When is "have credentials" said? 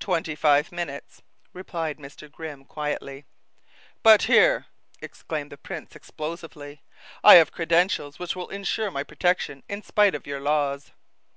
7.36-8.18